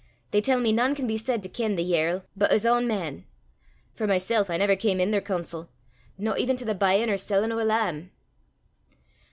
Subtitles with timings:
[0.31, 3.25] They tell me nane can be said to ken the yerl but his ain man.
[3.93, 5.67] For mysel' I never cam i' their coonsel
[6.17, 8.09] no even to the buyin' or sellin' o' a lamb."